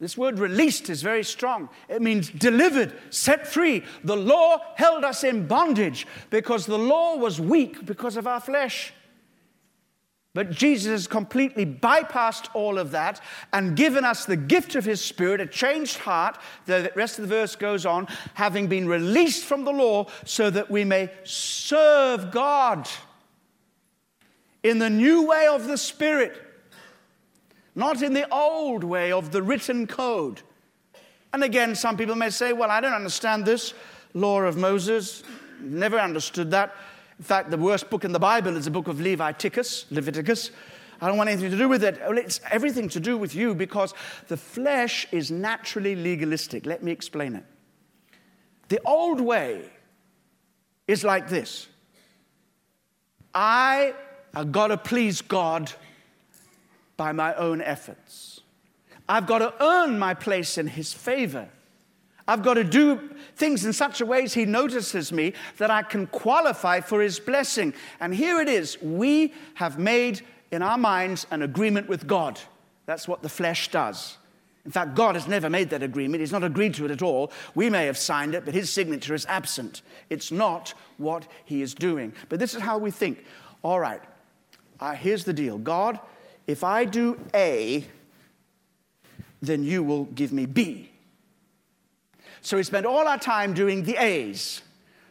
[0.00, 1.68] This word released is very strong.
[1.88, 3.84] It means delivered, set free.
[4.02, 8.94] The law held us in bondage because the law was weak because of our flesh.
[10.32, 13.20] But Jesus has completely bypassed all of that
[13.52, 16.38] and given us the gift of His Spirit, a changed heart.
[16.66, 20.70] The rest of the verse goes on, having been released from the law so that
[20.70, 22.88] we may serve God
[24.62, 26.40] in the new way of the Spirit,
[27.74, 30.42] not in the old way of the written code.
[31.32, 33.74] And again, some people may say, Well, I don't understand this
[34.14, 35.24] law of Moses,
[35.60, 36.74] never understood that.
[37.20, 39.84] In fact, the worst book in the Bible is the book of Leviticus.
[39.90, 40.52] Leviticus.
[41.02, 42.00] I don't want anything to do with it.
[42.02, 43.92] It's everything to do with you because
[44.28, 46.64] the flesh is naturally legalistic.
[46.64, 47.44] Let me explain it.
[48.68, 49.64] The old way
[50.88, 51.68] is like this
[53.34, 53.92] I
[54.32, 55.70] have got to please God
[56.96, 58.40] by my own efforts.
[59.06, 61.50] I've got to earn my place in His favor.
[62.30, 65.82] I've got to do things in such a way as He notices me that I
[65.82, 67.74] can qualify for His blessing.
[67.98, 70.20] And here it is we have made
[70.52, 72.38] in our minds an agreement with God.
[72.86, 74.16] That's what the flesh does.
[74.64, 76.20] In fact, God has never made that agreement.
[76.20, 77.32] He's not agreed to it at all.
[77.56, 79.82] We may have signed it, but His signature is absent.
[80.08, 82.12] It's not what He is doing.
[82.28, 83.24] But this is how we think.
[83.64, 84.02] All right,
[84.78, 85.98] uh, here's the deal God,
[86.46, 87.84] if I do A,
[89.42, 90.90] then you will give me B.
[92.42, 94.62] So we spend all our time doing the A's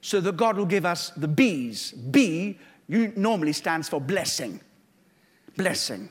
[0.02, 1.92] so that God will give us the B's.
[1.92, 4.60] B normally stands for blessing.
[5.56, 6.10] Blessing.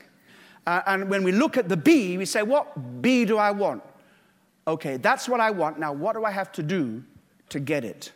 [0.65, 3.83] Uh, and when we look at the B, we say, What B do I want?
[4.67, 5.79] Okay, that's what I want.
[5.79, 7.03] Now, what do I have to do
[7.49, 8.11] to get it?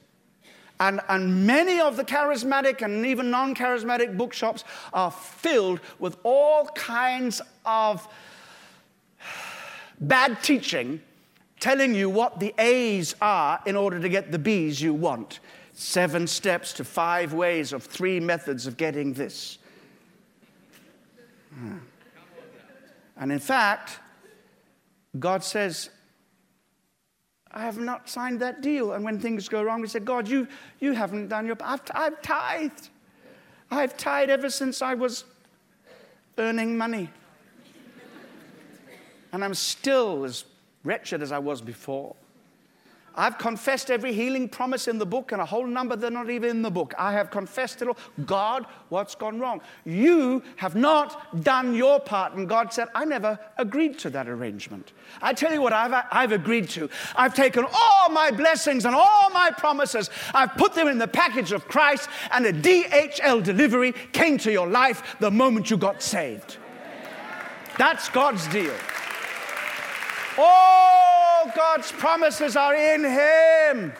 [0.79, 4.63] And, and many of the charismatic and even non charismatic bookshops
[4.93, 8.07] are filled with all kinds of
[9.99, 11.01] bad teaching
[11.63, 15.39] telling you what the A's are in order to get the B's you want.
[15.71, 19.59] Seven steps to five ways of three methods of getting this.
[23.15, 23.99] And in fact,
[25.17, 25.89] God says,
[27.49, 28.91] I have not signed that deal.
[28.91, 30.49] And when things go wrong, we say, God, you,
[30.81, 32.89] you haven't done your I've, I've tithed.
[33.71, 35.23] I've tithed ever since I was
[36.37, 37.09] earning money.
[39.31, 40.43] and I'm still as
[40.83, 42.15] wretched as I was before.
[43.15, 46.29] I've confessed every healing promise in the book and a whole number that are not
[46.31, 46.95] even in the book.
[46.97, 47.97] I have confessed it all.
[48.25, 49.61] God, what's gone wrong?
[49.85, 52.33] You have not done your part.
[52.33, 54.93] And God said, I never agreed to that arrangement.
[55.21, 56.89] I tell you what I've, I've agreed to.
[57.15, 61.51] I've taken all my blessings and all my promises, I've put them in the package
[61.51, 66.57] of Christ, and a DHL delivery came to your life the moment you got saved.
[67.77, 68.73] That's God's deal.
[70.37, 73.93] All God's promises are in Him.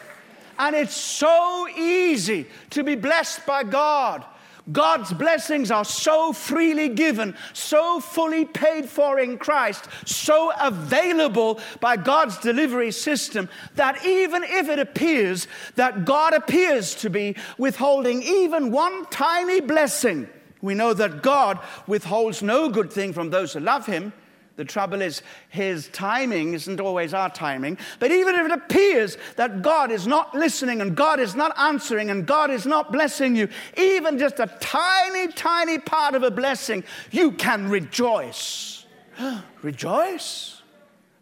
[0.58, 4.24] And it's so easy to be blessed by God.
[4.72, 11.98] God's blessings are so freely given, so fully paid for in Christ, so available by
[11.98, 18.70] God's delivery system that even if it appears that God appears to be withholding even
[18.70, 20.28] one tiny blessing,
[20.62, 24.14] we know that God withholds no good thing from those who love Him.
[24.56, 27.76] The trouble is, his timing isn't always our timing.
[27.98, 32.10] But even if it appears that God is not listening and God is not answering
[32.10, 36.84] and God is not blessing you, even just a tiny, tiny part of a blessing,
[37.10, 38.86] you can rejoice.
[39.62, 40.62] rejoice.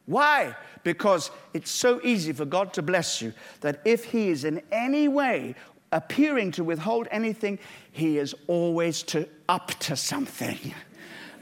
[0.05, 0.55] Why?
[0.83, 5.09] Because it's so easy for God to bless you that if He is in any
[5.09, 5.55] way
[5.90, 7.59] appearing to withhold anything,
[7.92, 10.75] He is always to up to something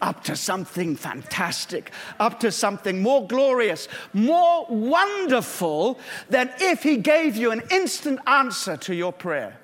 [0.00, 7.36] up to something fantastic, up to something more glorious, more wonderful than if He gave
[7.36, 9.58] you an instant answer to your prayer.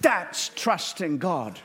[0.00, 1.58] That's trusting God.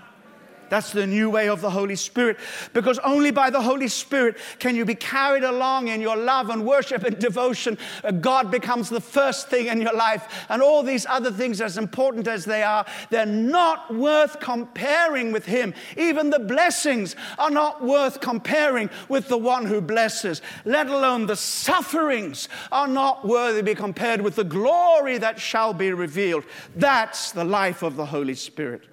[0.70, 2.38] That's the new way of the Holy Spirit.
[2.74, 6.66] Because only by the Holy Spirit can you be carried along in your love and
[6.66, 7.78] worship and devotion.
[8.04, 10.46] Uh, God becomes the first thing in your life.
[10.50, 15.46] And all these other things, as important as they are, they're not worth comparing with
[15.46, 15.74] Him.
[15.98, 21.36] Even the blessings are not worth comparing with the one who blesses, let alone the
[21.36, 26.44] sufferings are not worthy to be compared with the glory that shall be revealed.
[26.76, 28.84] That's the life of the Holy Spirit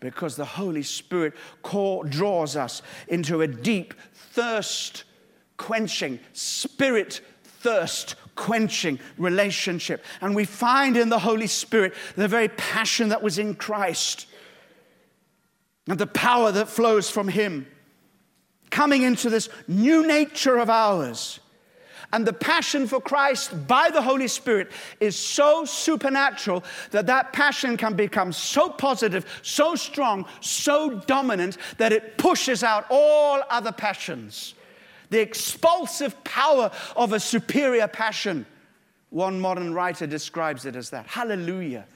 [0.00, 1.34] because the Holy Spirit
[2.08, 5.04] draws us into a deep thirst
[5.56, 10.04] quenching, spirit thirst quenching relationship.
[10.20, 14.26] And we find in the Holy Spirit the very passion that was in Christ
[15.88, 17.66] and the power that flows from Him
[18.70, 21.40] coming into this new nature of ours.
[22.12, 27.76] And the passion for Christ by the Holy Spirit is so supernatural that that passion
[27.76, 34.54] can become so positive, so strong, so dominant that it pushes out all other passions.
[35.10, 38.46] The expulsive power of a superior passion.
[39.10, 41.06] One modern writer describes it as that.
[41.06, 41.86] Hallelujah.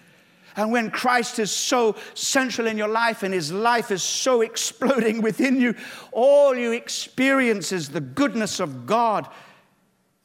[0.57, 5.23] And when Christ is so central in your life and his life is so exploding
[5.23, 5.75] within you,
[6.11, 9.27] all you experience is the goodness of God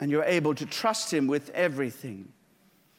[0.00, 2.32] and you're able to trust Him with everything.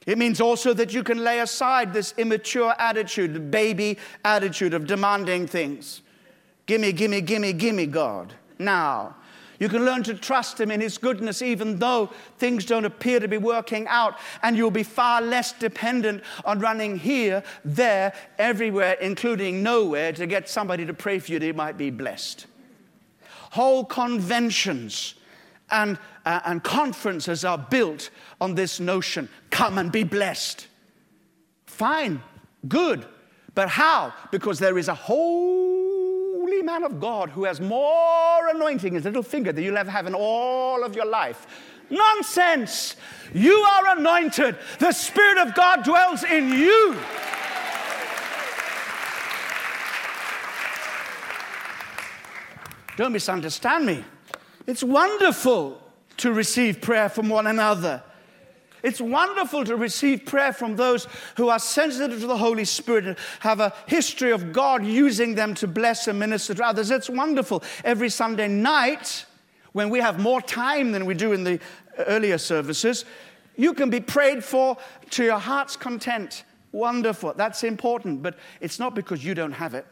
[0.05, 4.87] It means also that you can lay aside this immature attitude, the baby attitude of
[4.87, 6.01] demanding things.
[6.65, 8.33] Gimme, gimme, gimme, gimme, God.
[8.57, 9.15] Now.
[9.59, 13.27] You can learn to trust Him in His goodness, even though things don't appear to
[13.27, 14.17] be working out.
[14.41, 20.47] And you'll be far less dependent on running here, there, everywhere, including nowhere, to get
[20.47, 22.47] somebody to pray for you that you might be blessed.
[23.51, 25.15] Whole conventions
[25.71, 28.09] and, uh, and conferences are built
[28.41, 30.67] on this notion come and be blessed.
[31.65, 32.21] Fine,
[32.67, 33.05] good.
[33.55, 34.13] But how?
[34.31, 39.23] Because there is a holy man of God who has more anointing, in his little
[39.23, 41.47] finger, than you'll ever have in all of your life.
[41.89, 42.95] Nonsense!
[43.33, 44.57] You are anointed.
[44.79, 46.97] The Spirit of God dwells in you.
[52.97, 54.03] Don't misunderstand me.
[54.69, 55.81] It's wonderful
[56.17, 58.03] to receive prayer from one another.
[58.83, 61.07] It's wonderful to receive prayer from those
[61.37, 65.55] who are sensitive to the Holy Spirit and have a history of God using them
[65.55, 66.91] to bless and minister to others.
[66.91, 67.63] It's wonderful.
[67.83, 69.25] Every Sunday night,
[69.71, 71.59] when we have more time than we do in the
[72.05, 73.05] earlier services,
[73.55, 74.77] you can be prayed for
[75.09, 76.43] to your heart's content.
[76.73, 77.33] Wonderful.
[77.35, 79.87] That's important, but it's not because you don't have it.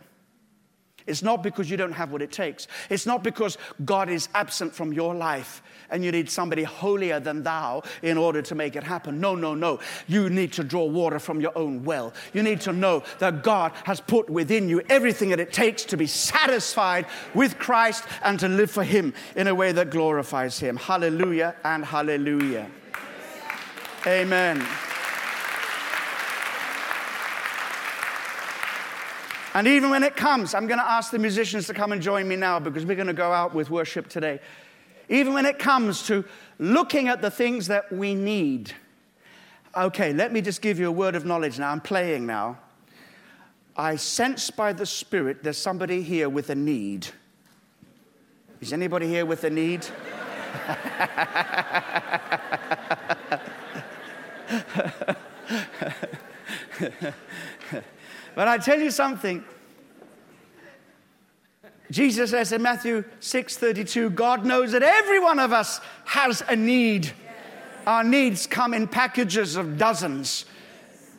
[1.08, 2.68] It's not because you don't have what it takes.
[2.89, 7.43] It's not because God is absent from your life and you need somebody holier than
[7.43, 9.20] thou in order to make it happen.
[9.20, 9.80] No, no, no.
[10.08, 12.14] You need to draw water from your own well.
[12.34, 15.97] You need to know that God has put within you everything that it takes to
[15.97, 20.76] be satisfied with Christ and to live for Him in a way that glorifies Him.
[20.76, 22.70] Hallelujah and hallelujah.
[24.05, 24.66] Amen.
[29.58, 32.28] And even when it comes, I'm going to ask the musicians to come and join
[32.28, 34.39] me now because we're going to go out with worship today.
[35.10, 36.24] Even when it comes to
[36.60, 38.74] looking at the things that we need.
[39.76, 41.72] Okay, let me just give you a word of knowledge now.
[41.72, 42.60] I'm playing now.
[43.76, 47.08] I sense by the Spirit there's somebody here with a need.
[48.62, 49.88] Is anybody here with a need?
[58.38, 59.44] But I tell you something.
[61.90, 67.12] Jesus says in Matthew 6:32, God knows that every one of us has a need.
[67.88, 70.46] Our needs come in packages of dozens.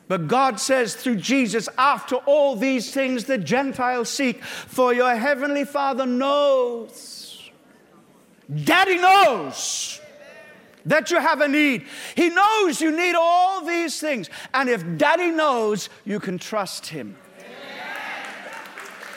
[0.07, 5.65] But God says through Jesus, after all these things the Gentiles seek, for your heavenly
[5.65, 7.51] Father knows.
[8.63, 10.01] Daddy knows
[10.89, 11.87] that you have a need.
[12.15, 14.29] He knows you need all these things.
[14.53, 17.17] And if daddy knows, you can trust him.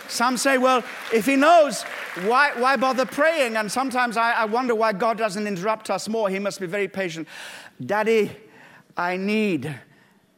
[0.07, 1.84] Some say, well, if he knows,
[2.26, 3.55] why, why bother praying?
[3.55, 6.30] And sometimes I, I wonder why God doesn't interrupt us more.
[6.30, 7.30] He must be very patient.
[7.84, 8.30] Daddy,
[8.97, 9.74] I need.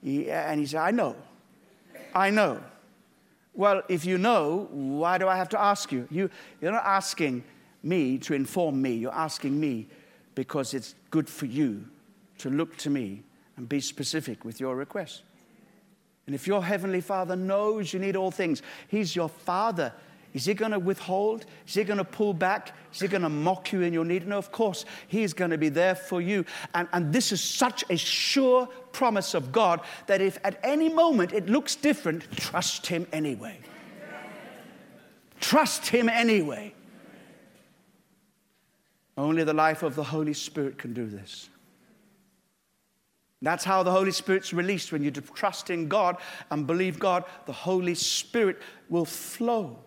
[0.06, 1.16] And he said, I know.
[2.14, 2.62] I know.
[3.56, 6.08] Well, if you know, why do I have to ask you?
[6.12, 6.30] you
[6.62, 7.44] you're not asking
[7.82, 9.88] me to inform me, you're asking me
[10.36, 11.86] because it's good for you
[12.40, 13.24] to look to me
[13.58, 15.24] and be specific with your request.
[16.26, 19.94] And if your heavenly Father knows you need all things, He's your Father.
[20.34, 21.46] Is He going to withhold?
[21.68, 22.76] Is He going to pull back?
[22.94, 24.28] Is He going to mock you in your need?
[24.28, 26.46] No, of course, He's going to be there for you.
[26.74, 31.34] And, and this is such a sure promise of God that if at any moment
[31.34, 33.60] it looks different, trust Him anyway.
[35.40, 36.74] Trust Him anyway.
[39.18, 41.50] Only the life of the Holy Spirit can do this.
[43.42, 44.92] That's how the Holy Spirit's released.
[44.92, 46.18] When you trust in God
[46.50, 49.78] and believe God, the Holy Spirit will flow.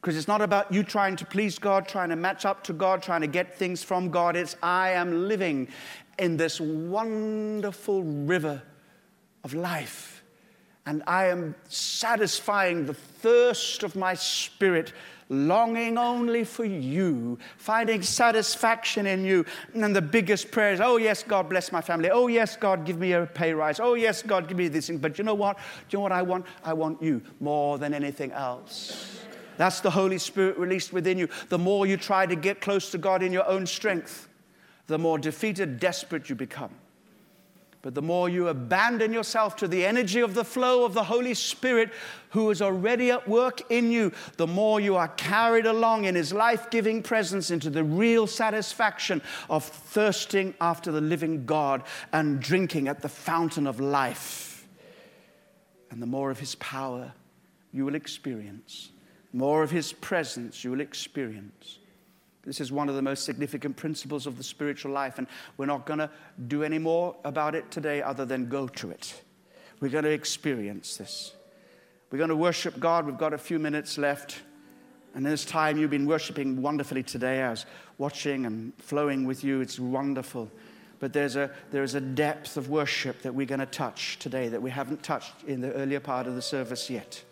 [0.00, 3.02] Because it's not about you trying to please God, trying to match up to God,
[3.02, 4.36] trying to get things from God.
[4.36, 5.68] It's I am living
[6.18, 8.62] in this wonderful river
[9.44, 10.19] of life
[10.90, 14.92] and I am satisfying the thirst of my spirit,
[15.28, 19.46] longing only for you, finding satisfaction in you.
[19.72, 22.10] And the biggest prayer is, Oh, yes, God, bless my family.
[22.10, 23.78] Oh, yes, God, give me a pay rise.
[23.78, 24.98] Oh, yes, God, give me this thing.
[24.98, 25.58] But you know what?
[25.58, 26.44] Do you know what I want?
[26.64, 29.20] I want you more than anything else.
[29.58, 31.28] That's the Holy Spirit released within you.
[31.50, 34.28] The more you try to get close to God in your own strength,
[34.88, 36.74] the more defeated, desperate you become.
[37.82, 41.32] But the more you abandon yourself to the energy of the flow of the Holy
[41.32, 41.90] Spirit,
[42.30, 46.30] who is already at work in you, the more you are carried along in His
[46.32, 52.86] life giving presence into the real satisfaction of thirsting after the living God and drinking
[52.86, 54.68] at the fountain of life.
[55.90, 57.12] And the more of His power
[57.72, 58.90] you will experience,
[59.32, 61.78] more of His presence you will experience.
[62.44, 65.26] This is one of the most significant principles of the spiritual life, and
[65.56, 66.10] we're not going to
[66.48, 69.22] do any more about it today other than go to it.
[69.80, 71.34] We're going to experience this.
[72.10, 73.06] We're going to worship God.
[73.06, 74.40] We've got a few minutes left.
[75.14, 77.42] And this time you've been worshiping wonderfully today.
[77.42, 77.66] I was
[77.98, 79.60] watching and flowing with you.
[79.60, 80.50] It's wonderful.
[80.98, 84.60] But there's a, there's a depth of worship that we're going to touch today that
[84.60, 87.22] we haven't touched in the earlier part of the service yet.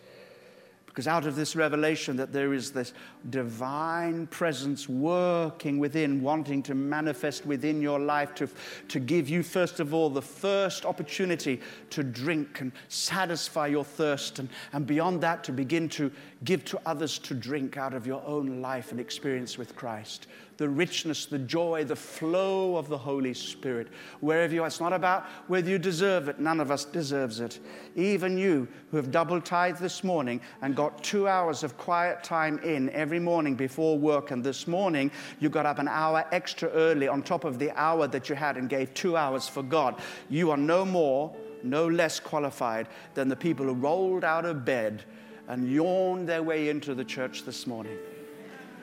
[0.99, 2.93] Because out of this revelation that there is this
[3.31, 8.49] divine presence working within, wanting to manifest within your life to,
[8.89, 14.41] to give you, first of all, the first opportunity to drink and satisfy your thirst,
[14.41, 16.11] and, and beyond that, to begin to
[16.43, 20.27] give to others to drink out of your own life and experience with Christ
[20.59, 23.87] the richness, the joy, the flow of the Holy Spirit.
[24.19, 26.41] Wherever you are, it's not about whether you deserve it.
[26.41, 27.61] None of us deserves it.
[27.95, 32.59] Even you who have double tithe this morning and got two hours of quiet time
[32.65, 37.07] in every morning before work, and this morning you got up an hour extra early
[37.07, 40.01] on top of the hour that you had and gave two hours for God.
[40.29, 41.33] You are no more,
[41.63, 45.05] no less qualified than the people who rolled out of bed
[45.47, 47.97] and yawned their way into the church this morning.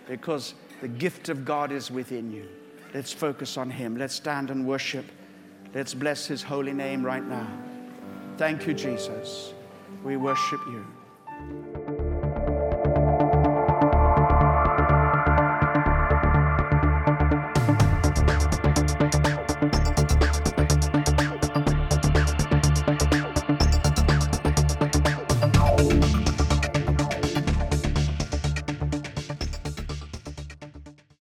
[0.07, 2.47] Because the gift of God is within you.
[2.93, 3.97] Let's focus on Him.
[3.97, 5.05] Let's stand and worship.
[5.73, 7.47] Let's bless His holy name right now.
[8.37, 9.53] Thank you, Jesus.
[10.03, 11.74] We worship you.